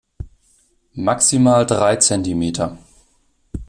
[0.95, 2.75] Maximal drei Zentimeter.